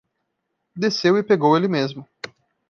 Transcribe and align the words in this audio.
Desceu 0.75 1.15
e 1.15 1.21
pegou 1.23 1.55
ele 1.55 1.67
mesmo. 1.67 2.07